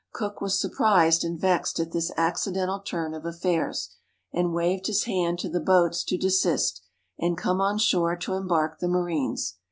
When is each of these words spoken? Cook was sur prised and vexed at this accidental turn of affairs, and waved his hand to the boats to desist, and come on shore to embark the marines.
Cook 0.13 0.41
was 0.41 0.59
sur 0.59 0.69
prised 0.69 1.23
and 1.23 1.39
vexed 1.39 1.79
at 1.79 1.91
this 1.91 2.11
accidental 2.17 2.79
turn 2.79 3.13
of 3.13 3.23
affairs, 3.23 3.91
and 4.33 4.51
waved 4.51 4.87
his 4.87 5.03
hand 5.03 5.37
to 5.37 5.47
the 5.47 5.59
boats 5.59 6.03
to 6.05 6.17
desist, 6.17 6.81
and 7.19 7.37
come 7.37 7.61
on 7.61 7.77
shore 7.77 8.15
to 8.15 8.33
embark 8.33 8.79
the 8.79 8.87
marines. 8.87 9.57